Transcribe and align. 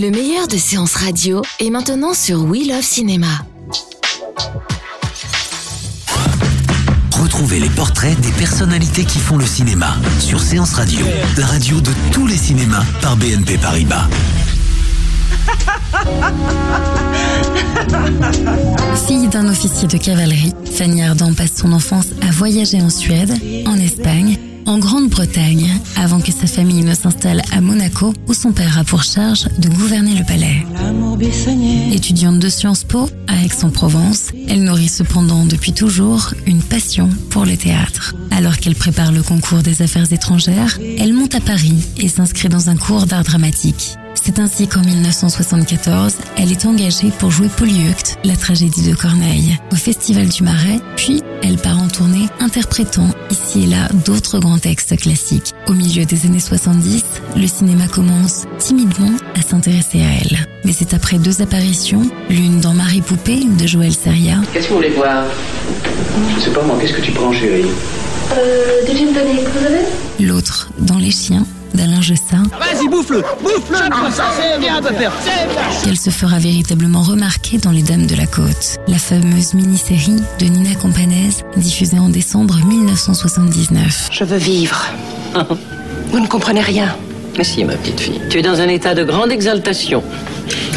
Le 0.00 0.10
meilleur 0.10 0.48
de 0.48 0.56
séances 0.56 0.94
radio 0.94 1.42
est 1.58 1.68
maintenant 1.68 2.14
sur 2.14 2.44
We 2.44 2.66
Love 2.66 2.80
Cinéma. 2.80 3.44
Retrouvez 7.20 7.60
les 7.60 7.68
portraits 7.68 8.18
des 8.20 8.32
personnalités 8.32 9.04
qui 9.04 9.18
font 9.18 9.36
le 9.36 9.44
cinéma 9.44 9.94
sur 10.18 10.40
Séance 10.40 10.72
Radio, 10.72 11.04
la 11.36 11.44
radio 11.44 11.82
de 11.82 11.90
tous 12.12 12.26
les 12.26 12.38
cinémas 12.38 12.82
par 13.02 13.18
BNP 13.18 13.58
Paribas. 13.58 14.08
Fille 19.06 19.28
d'un 19.28 19.48
officier 19.48 19.86
de 19.86 19.98
cavalerie, 19.98 20.54
Fanny 20.72 21.02
Ardant 21.02 21.34
passe 21.34 21.56
son 21.56 21.72
enfance 21.72 22.06
à 22.26 22.30
voyager 22.30 22.80
en 22.80 22.88
Suède, 22.88 23.34
en 23.66 23.76
Espagne, 23.76 24.19
en 24.70 24.78
Grande-Bretagne, 24.78 25.68
avant 25.96 26.20
que 26.20 26.30
sa 26.30 26.46
famille 26.46 26.84
ne 26.84 26.94
s'installe 26.94 27.42
à 27.50 27.60
Monaco, 27.60 28.14
où 28.28 28.34
son 28.34 28.52
père 28.52 28.78
a 28.78 28.84
pour 28.84 29.02
charge 29.02 29.48
de 29.58 29.68
gouverner 29.68 30.14
le 30.14 30.24
palais. 30.24 30.64
Étudiante 31.92 32.38
de 32.38 32.48
Sciences 32.48 32.84
Po 32.84 33.10
à 33.26 33.44
Aix-en-Provence, 33.44 34.30
elle 34.48 34.62
nourrit 34.62 34.88
cependant 34.88 35.44
depuis 35.44 35.72
toujours 35.72 36.34
une 36.46 36.62
passion 36.62 37.10
pour 37.30 37.44
le 37.44 37.56
théâtre. 37.56 38.14
Alors 38.30 38.58
qu'elle 38.58 38.76
prépare 38.76 39.10
le 39.10 39.24
concours 39.24 39.62
des 39.62 39.82
affaires 39.82 40.12
étrangères, 40.12 40.78
elle 40.98 41.14
monte 41.14 41.34
à 41.34 41.40
Paris 41.40 41.74
et 41.96 42.06
s'inscrit 42.06 42.48
dans 42.48 42.70
un 42.70 42.76
cours 42.76 43.06
d'art 43.06 43.24
dramatique. 43.24 43.96
C'est 44.22 44.38
ainsi 44.38 44.68
qu'en 44.68 44.82
1974, 44.82 46.14
elle 46.36 46.52
est 46.52 46.66
engagée 46.66 47.10
pour 47.18 47.30
jouer 47.30 47.48
Polyeucte, 47.56 48.18
la 48.22 48.36
tragédie 48.36 48.88
de 48.88 48.94
Corneille, 48.94 49.58
au 49.72 49.76
Festival 49.76 50.28
du 50.28 50.42
Marais, 50.42 50.78
puis 50.94 51.22
elle 51.42 51.56
part 51.56 51.80
en 51.80 51.88
tournée 51.88 52.28
interprétant 52.38 53.08
ici 53.30 53.64
et 53.64 53.66
là 53.66 53.88
d'autres 54.04 54.38
grands 54.38 54.58
textes 54.58 54.96
classiques. 54.98 55.54
Au 55.68 55.72
milieu 55.72 56.04
des 56.04 56.26
années 56.26 56.38
70, 56.38 57.02
le 57.36 57.46
cinéma 57.46 57.88
commence 57.88 58.44
timidement 58.58 59.16
à 59.34 59.42
s'intéresser 59.42 60.02
à 60.02 60.10
elle. 60.22 60.38
Mais 60.64 60.72
c'est 60.72 60.92
après 60.92 61.18
deux 61.18 61.40
apparitions, 61.40 62.02
l'une 62.28 62.60
dans 62.60 62.74
Marie 62.74 63.00
Poupée 63.00 63.44
de 63.58 63.66
Joël 63.66 63.92
Seria, 63.94 64.36
Qu'est-ce 64.52 64.66
que 64.66 64.70
vous 64.70 64.76
voulez 64.76 64.90
voir? 64.90 65.24
Je 66.36 66.40
sais 66.44 66.50
pas 66.50 66.62
moi, 66.62 66.76
qu'est-ce 66.80 66.92
que 66.92 67.00
tu 67.00 67.12
prends 67.12 67.32
chérie? 67.32 67.64
Euh, 68.32 68.86
des 68.86 68.96
gin 68.96 69.12
tonic, 69.14 69.40
vous 69.48 69.66
avez 69.66 70.26
l'autre 70.26 70.70
dans 70.78 70.98
Les 70.98 71.10
Chiens 71.10 71.46
d'Alain 71.74 72.00
Gessin, 72.00 72.42
Vas-y, 72.58 72.88
bouffe-le 72.88 73.22
Bouffe-le 73.42 73.76
Ça 74.12 74.24
c'est 74.38 74.58
bien 74.60 74.76
un 74.76 74.82
peu 74.82 74.94
faire 74.94 75.12
qu'elle 75.84 75.96
se 75.98 76.10
fera 76.10 76.38
véritablement 76.38 77.02
remarquer 77.02 77.58
dans 77.58 77.70
Les 77.70 77.82
Dames 77.82 78.06
de 78.06 78.14
la 78.14 78.26
Côte, 78.26 78.78
la 78.88 78.98
fameuse 78.98 79.54
mini-série 79.54 80.16
de 80.38 80.44
Nina 80.46 80.74
Companese 80.74 81.44
diffusée 81.56 81.98
en 81.98 82.08
décembre 82.08 82.56
1979. 82.66 84.08
Je 84.12 84.24
veux 84.24 84.36
vivre. 84.36 84.86
Vous 86.12 86.20
ne 86.20 86.26
comprenez 86.26 86.60
rien. 86.60 86.94
Mais 87.38 87.44
si, 87.44 87.64
ma 87.64 87.74
petite 87.74 88.00
fille. 88.00 88.20
Tu 88.28 88.38
es 88.38 88.42
dans 88.42 88.60
un 88.60 88.68
état 88.68 88.94
de 88.94 89.04
grande 89.04 89.30
exaltation. 89.32 90.02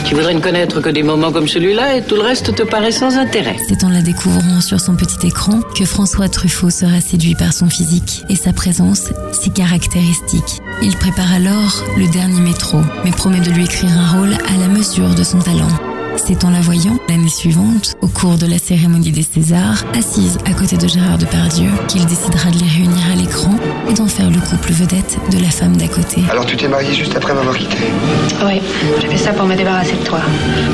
Tu 0.05 0.15
voudrais 0.15 0.33
ne 0.33 0.41
connaître 0.41 0.81
que 0.81 0.89
des 0.89 1.01
moments 1.01 1.31
comme 1.31 1.47
celui-là 1.47 1.95
et 1.95 2.01
tout 2.01 2.15
le 2.15 2.21
reste 2.21 2.53
te 2.53 2.63
paraît 2.63 2.91
sans 2.91 3.17
intérêt. 3.17 3.55
C'est 3.67 3.83
en 3.83 3.89
la 3.89 4.01
découvrant 4.01 4.61
sur 4.61 4.79
son 4.79 4.95
petit 4.95 5.25
écran 5.25 5.61
que 5.77 5.85
François 5.85 6.29
Truffaut 6.29 6.69
sera 6.69 6.99
séduit 6.99 7.35
par 7.35 7.53
son 7.53 7.69
physique 7.69 8.23
et 8.29 8.35
sa 8.35 8.53
présence 8.53 9.09
si 9.31 9.51
caractéristique. 9.51 10.61
Il 10.81 10.95
prépare 10.97 11.33
alors 11.33 11.83
le 11.97 12.07
dernier 12.07 12.41
métro, 12.41 12.79
mais 13.05 13.11
promet 13.11 13.39
de 13.39 13.51
lui 13.51 13.63
écrire 13.63 13.91
un 13.97 14.17
rôle 14.17 14.33
à 14.33 14.57
la 14.59 14.67
mesure 14.67 15.15
de 15.15 15.23
son 15.23 15.39
talent. 15.39 15.71
C'est 16.15 16.43
en 16.43 16.51
la 16.51 16.61
voyant, 16.61 16.99
l'année 17.09 17.27
suivante, 17.27 17.95
au 18.01 18.07
cours 18.07 18.37
de 18.37 18.45
la 18.45 18.59
cérémonie 18.59 19.11
des 19.11 19.23
Césars, 19.23 19.83
assise 19.97 20.37
à 20.45 20.53
côté 20.53 20.77
de 20.77 20.87
Gérard 20.87 21.17
Depardieu, 21.17 21.69
qu'il 21.87 22.05
décidera 22.05 22.51
de 22.51 22.59
les 22.59 22.69
réunir 22.69 23.03
à 23.11 23.15
l'écran 23.15 23.55
et 23.89 23.93
d'en 23.93 24.07
faire 24.07 24.29
le 24.29 24.39
couple 24.39 24.73
vedette 24.73 25.17
de 25.31 25.39
la 25.39 25.49
femme 25.49 25.75
d'à 25.75 25.87
côté. 25.87 26.21
Alors 26.29 26.45
tu 26.45 26.55
t'es 26.55 26.67
marié 26.67 26.93
juste 26.93 27.15
après 27.15 27.33
m'avoir 27.33 27.57
quitté? 27.57 27.77
Oui, 28.45 28.61
ça 29.23 29.31
pour 29.31 29.45
me 29.45 29.55
débarrasser 29.55 29.95
de 29.95 30.03
toi. 30.03 30.19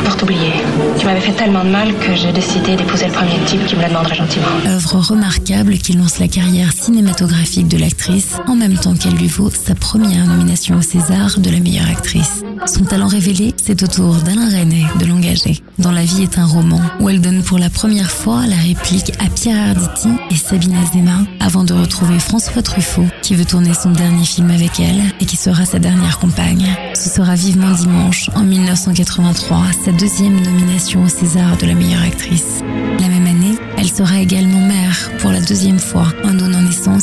Pour 0.04 0.18
t'oublier. 0.18 0.54
Tu 0.98 1.06
m'avais 1.06 1.22
fait 1.22 1.34
tellement 1.34 1.64
de 1.64 1.70
mal 1.70 1.94
que 2.00 2.16
j'ai 2.16 2.32
décidé 2.32 2.76
d'épouser 2.76 3.06
le 3.06 3.12
premier 3.12 3.38
type 3.46 3.64
qui 3.68 3.76
me 3.76 3.82
la 3.82 3.90
demanderait 3.90 4.16
gentiment. 4.16 4.48
Œuvre 4.66 4.96
remarquable 5.12 5.78
qui 5.78 5.94
lance 5.94 6.18
la 6.18 6.28
carrière 6.28 6.74
cinématographique 6.74 7.68
de 7.68 7.78
l'actrice 7.78 8.38
en 8.48 8.56
même 8.56 8.76
temps 8.76 8.96
qu'elle 8.96 9.14
lui 9.14 9.28
vaut 9.28 9.52
sa 9.52 9.76
première 9.76 10.26
nomination 10.26 10.78
au 10.78 10.82
César 10.82 11.38
de 11.38 11.50
la 11.52 11.60
meilleure 11.60 11.90
actrice. 11.90 12.44
Son 12.66 12.84
talent 12.84 13.08
révélé, 13.08 13.54
c'est 13.64 13.82
au 13.84 13.88
tour 13.88 14.16
d'Alain 14.16 14.50
Resnais 14.50 14.86
de 15.00 15.06
l'engager. 15.06 15.62
Dans 15.78 15.92
La 15.92 16.04
vie 16.04 16.24
est 16.24 16.38
un 16.38 16.46
roman, 16.46 16.82
où 17.00 17.10
elle 17.10 17.22
donne 17.22 17.42
pour 17.42 17.58
la 17.58 17.70
première 17.70 18.12
fois 18.12 18.46
la 18.48 18.58
réplique 18.58 19.12
à 19.20 19.30
Pierre 19.30 19.70
Arditi 19.70 20.10
et 20.30 20.36
Sabine 20.36 20.76
Azema 20.76 21.20
avant 21.40 21.64
de 21.64 21.74
retrouver 21.74 22.20
François 22.20 22.62
Truffaut 22.62 23.06
qui 23.22 23.36
veut 23.36 23.46
tourner 23.46 23.74
son 23.74 23.92
dernier 23.92 24.26
film 24.26 24.52
avec 24.52 24.80
elle 24.80 25.02
et 25.20 25.26
qui 25.26 25.38
sera 25.38 25.66
sa 25.66 25.80
dernière 25.80 26.20
compagne. 26.20 26.68
Ce 26.96 27.10
sera 27.10 27.36
vivement 27.36 27.72
dimanche 27.72 28.30
en 28.36 28.44
1983, 28.44 29.64
sa 29.86 29.92
deuxième 29.92 30.40
nomination 30.42 31.04
au 31.04 31.10
César 31.10 31.58
de 31.58 31.66
la 31.66 31.76
meilleure 31.76 32.04
actrice. 32.04 32.62
La 33.00 33.08
même 33.08 33.28
année, 33.28 33.56
elle 33.78 33.90
sera 33.90 34.20
également 34.20 34.60
mère 34.60 35.10
pour 35.20 35.32
la 35.32 35.42
deuxième 35.42 35.80
fois 35.80 36.08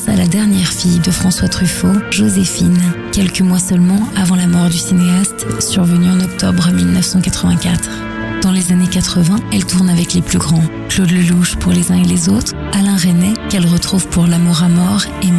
à 0.07 0.15
la 0.15 0.29
dernière 0.29 0.69
fille 0.69 1.01
de 1.01 1.11
François 1.11 1.49
Truffaut, 1.49 1.93
Joséphine, 2.13 2.81
quelques 3.11 3.41
mois 3.41 3.59
seulement 3.59 3.99
avant 4.15 4.37
la 4.37 4.47
mort 4.47 4.69
du 4.69 4.79
cinéaste, 4.79 5.45
survenue 5.61 6.09
en 6.09 6.21
octobre 6.21 6.71
1984. 6.71 7.91
Dans 8.43 8.53
les 8.53 8.71
années 8.71 8.87
80, 8.89 9.37
elle 9.53 9.67
tourne 9.67 9.89
avec 9.89 10.15
les 10.15 10.23
plus 10.23 10.39
grands. 10.39 10.63
Claude 10.89 11.11
Lelouch 11.11 11.57
pour 11.57 11.73
Les 11.73 11.91
uns 11.91 12.01
et 12.01 12.05
les 12.05 12.29
autres, 12.29 12.55
Alain 12.73 12.95
Resnais, 12.95 13.35
qu'elle 13.49 13.67
retrouve 13.67 14.07
pour 14.07 14.29
L'amour 14.29 14.63
à 14.63 14.69
mort 14.69 15.03
et 15.23 15.31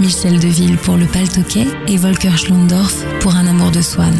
Michel 0.00 0.38
Deville 0.38 0.76
pour 0.76 0.96
Le 0.96 1.06
Paltoquet 1.06 1.66
et 1.88 1.96
Volker 1.96 2.36
Schlondorf 2.36 3.04
pour 3.20 3.34
Un 3.34 3.48
amour 3.48 3.72
de 3.72 3.82
Swann. 3.82 4.14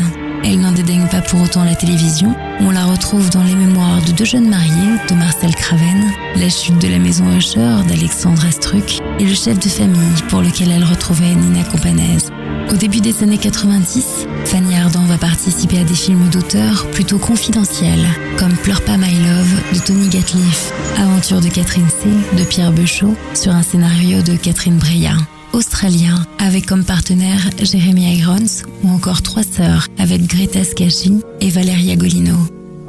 Elle 0.47 0.61
n'en 0.61 0.73
dédaigne 0.73 1.09
pas 1.09 1.23
pour 1.23 1.41
autant 1.41 1.65
la 1.65 1.75
télévision. 1.75 2.35
On 2.61 2.71
la 2.71 2.85
retrouve 2.85 3.31
dans 3.31 3.43
Les 3.43 3.55
mémoires 3.55 4.03
de 4.03 4.13
deux 4.13 4.27
jeunes 4.27 4.49
mariés 4.49 4.99
de 5.09 5.15
Marcel 5.15 5.55
Craven, 5.55 6.13
La 6.37 6.51
chute 6.51 6.79
de 6.79 6.89
la 6.89 6.99
maison 6.99 7.25
Usher 7.35 7.83
d'Alexandre 7.89 8.45
Astruc 8.45 9.01
et 9.19 9.25
Le 9.25 9.35
chef 9.35 9.59
de 9.59 9.69
famille 9.69 10.23
pour 10.29 10.43
lequel 10.43 10.71
elle 10.71 10.85
retrouvait 10.85 11.35
Nina 11.35 11.65
Companese. 11.65 12.31
Au 12.71 12.77
début 12.77 13.01
des 13.01 13.23
années 13.23 13.39
90, 13.39 14.27
Fanny 14.45 14.77
Ardant 14.77 15.05
va 15.05 15.17
participer 15.17 15.79
à 15.79 15.85
des 15.85 15.95
films 15.95 16.29
d'auteur 16.29 16.91
plutôt 16.91 17.19
confidentiels, 17.19 18.07
comme 18.39 18.57
Pleure 18.57 18.83
pas 18.83 18.99
My 18.99 19.15
Love 19.15 19.73
de 19.73 19.79
Tony 19.79 20.09
Gatliff, 20.09 20.73
Aventure 20.99 21.41
de 21.41 21.49
Catherine 21.49 21.89
C 21.89 22.09
de 22.37 22.45
Pierre 22.45 22.73
Beuchot 22.73 23.17
sur 23.35 23.53
un 23.53 23.63
scénario 23.63 24.21
de 24.23 24.37
Catherine 24.37 24.77
Breillat. 24.77 25.17
Australien, 25.55 26.27
avec 26.39 26.67
comme 26.67 26.85
partenaire 26.85 27.49
Jeremy 27.63 28.17
Irons 28.19 28.65
ou 28.83 28.89
encore 28.89 29.23
Trois 29.23 29.45
Sœurs 29.45 29.87
avec 29.99 30.27
Greta 30.27 30.65
Scacchi 30.65 31.21
et 31.41 31.49
Valeria 31.49 31.95
Golino. 31.95 32.35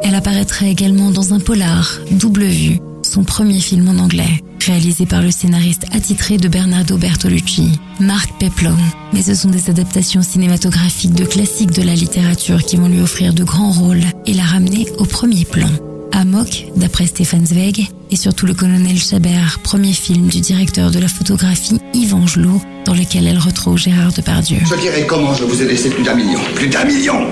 Elle 0.02 0.16
apparaîtra 0.16 0.66
également 0.66 1.12
dans 1.12 1.34
un 1.34 1.40
polar, 1.40 2.00
Double 2.12 2.46
Vue, 2.46 2.80
son 3.04 3.24
premier 3.24 3.60
film 3.60 3.88
en 3.88 4.02
anglais, 4.02 4.44
réalisé 4.66 5.06
par 5.06 5.22
le 5.22 5.30
scénariste 5.30 5.86
attitré 5.92 6.38
de 6.38 6.48
Bernardo 6.48 6.98
Bertolucci, 6.98 7.80
Marc 8.00 8.32
Peplow. 8.40 8.76
Mais 9.14 9.22
ce 9.22 9.36
sont 9.36 9.50
des 9.50 9.70
adaptations 9.70 10.24
cinématographiques 10.24 11.14
de 11.14 11.26
classiques 11.26 11.72
de 11.72 11.84
la 11.84 11.94
littérature 11.94 12.64
qui 12.64 12.78
vont 12.78 12.88
lui 12.88 13.02
offrir 13.02 13.34
de 13.34 13.44
grands 13.44 13.72
rôles 13.72 14.04
et 14.26 14.34
la 14.34 14.44
ramener 14.44 14.88
au 14.98 15.06
premier 15.06 15.46
plan. 15.46 15.70
Amok, 16.12 16.66
d'après 16.78 17.06
Stéphane 17.06 17.46
Zweig, 17.46 17.90
et 18.12 18.16
surtout 18.16 18.46
le 18.46 18.54
colonel 18.54 18.98
Chabert, 18.98 19.60
premier 19.64 19.94
film 19.94 20.28
du 20.28 20.40
directeur 20.42 20.92
de 20.92 21.00
la 21.00 21.08
photographie 21.08 21.80
Yves 21.94 22.14
Angelot, 22.16 22.62
dans 22.86 22.94
lequel 22.94 23.28
elle 23.28 23.40
retrouve 23.40 23.78
Gérard 23.78 24.14
Depardieu. 24.14 24.58
Je 24.64 24.76
dirais 24.76 25.06
comment 25.08 25.34
je 25.34 25.44
vous 25.44 25.62
ai 25.62 25.66
laissé 25.66 25.90
plus 25.90 26.04
d'un 26.04 26.16
million. 26.16 26.40
Plus 26.56 26.68
d'un 26.68 26.86
million 26.86 27.28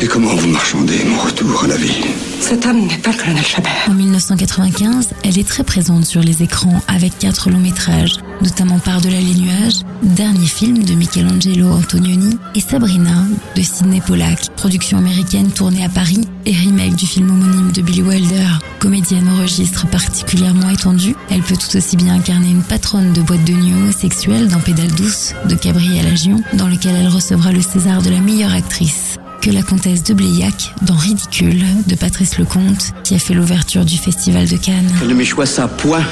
Et 0.00 0.06
comment 0.06 0.34
vous 0.34 0.48
marchandez 0.48 1.04
mon 1.06 1.18
retour 1.18 1.64
à 1.64 1.68
la 1.68 1.76
vie 1.76 2.04
Cet 2.40 2.66
homme 2.66 2.86
n'est 2.86 2.98
pas 2.98 3.12
le 3.12 3.16
colonel 3.16 3.44
Chabert. 3.44 3.86
En 3.88 3.94
1995, 3.94 5.10
elle 5.24 5.38
est 5.38 5.48
très 5.48 5.64
présente 5.64 6.04
sur 6.04 6.20
les 6.20 6.42
écrans 6.42 6.82
avec 6.88 7.18
quatre 7.18 7.50
longs 7.50 7.58
métrages, 7.58 8.18
notamment 8.42 8.78
Par-delà 8.78 9.18
les 9.20 9.34
nuages, 9.34 9.80
dernier 10.02 10.46
film 10.46 10.84
de 10.84 10.94
Michelangelo 10.94 11.68
Antonioni, 11.68 12.38
et 12.54 12.60
Sabrina 12.60 13.24
de 13.56 13.62
Sidney 13.62 14.00
Pollack, 14.00 14.54
production 14.56 14.98
américaine 14.98 15.50
tournée 15.50 15.84
à 15.84 15.88
Paris 15.88 16.20
et 16.46 16.52
remake 16.52 16.96
du 16.96 17.06
film 17.06 17.30
homonyme 17.30 17.72
de 17.72 17.82
Billy 17.82 18.02
Wilder. 18.02 18.46
Comédienne 18.78 19.28
au 19.28 19.42
registre 19.42 19.86
particulièrement 19.88 20.70
étendu, 20.70 21.14
elle 21.30 21.42
peut 21.42 21.56
tout 21.56 21.76
aussi 21.76 21.96
bien 21.96 22.14
incarner 22.14 22.50
une 22.50 22.62
patronne 22.62 23.12
de 23.12 23.20
boîte 23.20 23.44
de 23.44 23.52
nuit 23.52 23.74
homosexuelle 23.74 24.48
dans 24.48 24.60
Pédale 24.60 24.92
douce 24.92 25.34
de 25.48 25.54
Gabrielle 25.54 26.06
Agion, 26.06 26.42
dans 26.54 26.68
lequel 26.68 26.94
elle 26.96 27.08
recevra 27.08 27.52
le 27.52 27.60
César 27.60 28.02
de 28.02 28.10
la 28.10 28.20
meilleure 28.20 28.54
actrice 28.54 29.18
que 29.40 29.50
la 29.50 29.62
comtesse 29.62 30.02
de 30.02 30.14
Bléac 30.14 30.74
dans 30.82 30.96
Ridicule 30.96 31.64
de 31.86 31.94
Patrice 31.94 32.38
Lecomte 32.38 32.92
qui 33.04 33.14
a 33.14 33.18
fait 33.18 33.34
l'ouverture 33.34 33.84
du 33.84 33.96
festival 33.96 34.48
de 34.48 34.56
Cannes. 34.56 34.90
Elle 35.00 35.08
ne 35.08 35.14
m'échoit 35.14 35.46
ça, 35.46 35.68
point. 35.68 36.04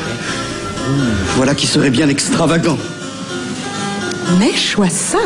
Voilà 1.36 1.54
qui 1.54 1.66
serait 1.66 1.90
bien 1.90 2.08
extravagant. 2.08 2.78
N'échois 4.38 4.88
ça 4.90 5.18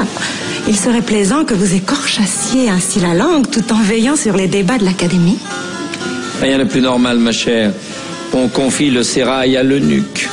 Il 0.68 0.76
serait 0.76 1.02
plaisant 1.02 1.44
que 1.44 1.54
vous 1.54 1.74
écorchassiez 1.74 2.68
ainsi 2.68 3.00
la 3.00 3.14
langue 3.14 3.48
tout 3.50 3.72
en 3.72 3.80
veillant 3.80 4.16
sur 4.16 4.36
les 4.36 4.48
débats 4.48 4.78
de 4.78 4.84
l'Académie. 4.84 5.38
Rien 6.40 6.58
de 6.58 6.64
plus 6.64 6.80
normal, 6.80 7.18
ma 7.18 7.32
chère. 7.32 7.72
On 8.32 8.48
confie 8.48 8.90
le 8.90 9.02
sérail 9.02 9.56
à 9.56 9.62
l'eunuque. 9.62 10.28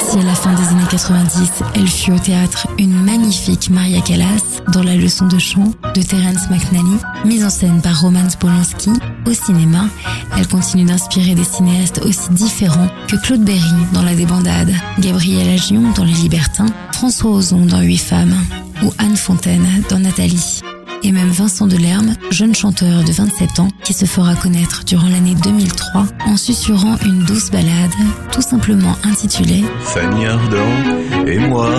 Si 0.00 0.18
à 0.18 0.22
la 0.22 0.34
fin 0.34 0.52
des 0.54 0.68
années 0.68 0.88
90, 0.88 1.50
elle 1.74 1.88
fut 1.88 2.12
au 2.12 2.18
théâtre 2.18 2.68
une 2.78 2.94
magnifique 3.04 3.68
Maria 3.70 4.00
Callas 4.00 4.62
dans 4.72 4.82
La 4.82 4.94
leçon 4.94 5.26
de 5.26 5.38
chant 5.38 5.72
de 5.94 6.02
Terence 6.02 6.48
McNally, 6.50 6.98
mise 7.24 7.44
en 7.44 7.50
scène 7.50 7.80
par 7.82 8.00
Roman 8.00 8.26
Polanski, 8.38 8.90
au 9.26 9.32
cinéma, 9.32 9.86
elle 10.38 10.46
continue 10.46 10.84
d'inspirer 10.84 11.34
des 11.34 11.44
cinéastes 11.44 12.00
aussi 12.04 12.30
différents 12.30 12.88
que 13.08 13.16
Claude 13.16 13.44
Berry 13.44 13.58
dans 13.92 14.02
La 14.02 14.14
débandade, 14.14 14.72
Gabriel 15.00 15.48
Agion 15.48 15.82
dans 15.96 16.04
Les 16.04 16.12
Libertins, 16.12 16.66
François 16.92 17.32
Ozon 17.32 17.66
dans 17.66 17.80
Huit 17.80 17.98
femmes 17.98 18.36
ou 18.84 18.92
Anne 18.98 19.16
Fontaine 19.16 19.82
dans 19.90 19.98
Nathalie 19.98 20.60
et 21.02 21.12
même 21.12 21.30
Vincent 21.30 21.66
Delerme, 21.66 22.14
jeune 22.30 22.54
chanteur 22.54 23.04
de 23.04 23.12
27 23.12 23.60
ans 23.60 23.68
qui 23.84 23.92
se 23.92 24.04
fera 24.04 24.34
connaître 24.34 24.84
durant 24.84 25.08
l'année 25.08 25.34
2003 25.34 26.06
en 26.26 26.36
susurrant 26.36 26.96
une 27.04 27.24
douce 27.24 27.50
balade 27.50 27.90
tout 28.32 28.42
simplement 28.42 28.96
intitulée 29.04 29.64
Fanny 29.80 30.26
Ardant 30.26 31.26
et 31.26 31.38
moi. 31.38 31.70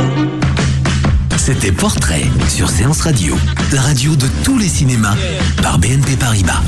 C'était 1.37 1.71
Portrait 1.71 2.25
sur 2.49 2.69
Séance 2.69 3.01
Radio, 3.01 3.35
la 3.73 3.81
radio 3.81 4.15
de 4.15 4.27
tous 4.43 4.59
les 4.59 4.67
cinémas 4.67 5.15
par 5.61 5.79
BNP 5.79 6.15
Paribas. 6.15 6.61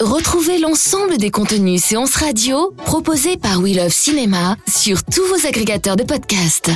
Retrouvez 0.00 0.58
l'ensemble 0.58 1.18
des 1.18 1.30
contenus 1.30 1.82
séances 1.82 2.14
radio 2.14 2.74
proposés 2.84 3.36
par 3.36 3.60
We 3.60 3.76
Love 3.76 3.92
Cinéma 3.92 4.56
sur 4.68 5.02
tous 5.04 5.26
vos 5.26 5.46
agrégateurs 5.46 5.96
de 5.96 6.04
podcasts. 6.04 6.70